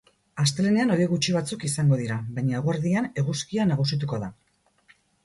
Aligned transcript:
Astelehenean 0.43 0.93
hodei 0.93 1.05
gutxi 1.11 1.35
batzuk 1.35 1.65
izango 1.69 1.99
dira, 1.99 2.17
baina 2.39 2.57
eguerdian 2.61 3.09
eguzkia 3.25 3.67
nagusituko 3.73 4.21
da. 4.25 4.31